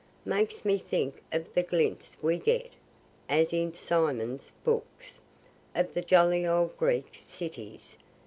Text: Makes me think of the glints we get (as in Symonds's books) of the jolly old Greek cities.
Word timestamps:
Makes 0.25 0.65
me 0.65 0.79
think 0.79 1.21
of 1.31 1.53
the 1.53 1.61
glints 1.61 2.17
we 2.23 2.39
get 2.39 2.71
(as 3.29 3.53
in 3.53 3.71
Symonds's 3.75 4.51
books) 4.63 5.21
of 5.75 5.93
the 5.93 6.01
jolly 6.01 6.43
old 6.43 6.75
Greek 6.75 7.21
cities. 7.27 7.95